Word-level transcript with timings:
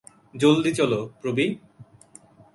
জলদি 0.33 0.71
চলো, 0.75 0.99
প্রোবি। 1.21 1.45